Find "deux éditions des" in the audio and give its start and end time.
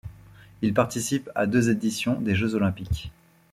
1.45-2.33